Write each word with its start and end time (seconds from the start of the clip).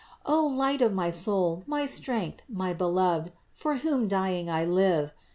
O 0.25 0.43
Light 0.47 0.81
of 0.81 0.91
my 0.91 1.11
soul, 1.11 1.61
my 1.67 1.85
strength, 1.85 2.41
my 2.49 2.73
Beloved, 2.73 3.31
for 3.53 3.75
whom 3.75 4.07
dying 4.07 4.49
I 4.49 4.65
live! 4.65 5.13